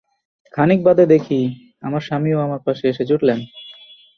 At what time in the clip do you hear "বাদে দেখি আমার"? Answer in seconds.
0.83-2.01